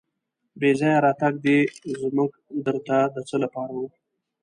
[0.59, 1.57] بې ځایه راتګ دې
[2.01, 2.31] زموږ
[2.65, 3.81] در ته د څه لپاره و.